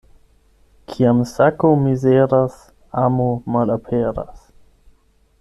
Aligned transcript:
Kiam 0.93 1.19
sako 1.31 1.69
mizeras, 1.83 2.57
amo 3.03 3.29
malaperas. 3.57 4.43